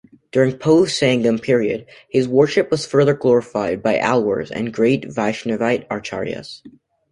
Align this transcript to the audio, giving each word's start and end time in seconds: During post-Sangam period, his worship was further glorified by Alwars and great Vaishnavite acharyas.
During 0.31 0.57
post-Sangam 0.57 1.39
period, 1.39 1.85
his 2.09 2.27
worship 2.27 2.71
was 2.71 2.87
further 2.87 3.13
glorified 3.13 3.83
by 3.83 3.99
Alwars 3.99 4.49
and 4.49 4.73
great 4.73 5.03
Vaishnavite 5.07 5.87
acharyas. 5.89 6.63